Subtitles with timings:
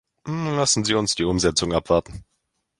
[0.25, 2.25] Lassen Sie uns die Umsetzung abwarten.